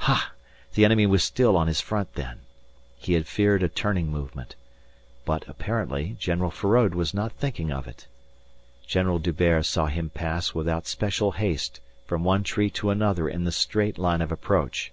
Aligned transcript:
Ha! 0.00 0.34
The 0.74 0.84
enemy 0.84 1.06
was 1.06 1.24
still 1.24 1.56
on 1.56 1.68
his 1.68 1.80
front 1.80 2.16
then. 2.16 2.40
He 2.98 3.14
had 3.14 3.26
feared 3.26 3.62
a 3.62 3.68
turning 3.70 4.08
movement. 4.10 4.54
But, 5.24 5.48
apparently, 5.48 6.16
General 6.18 6.50
Feraud 6.50 6.94
was 6.94 7.14
not 7.14 7.32
thinking 7.32 7.72
of 7.72 7.88
it. 7.88 8.06
General 8.86 9.18
D'Hubert 9.18 9.62
saw 9.64 9.86
him 9.86 10.10
pass 10.10 10.52
without 10.54 10.86
special 10.86 11.32
haste 11.32 11.80
from 12.04 12.24
one 12.24 12.42
tree 12.44 12.68
to 12.72 12.90
another 12.90 13.26
in 13.26 13.44
the 13.44 13.50
straight 13.52 13.96
line 13.96 14.20
of 14.20 14.30
approach. 14.30 14.92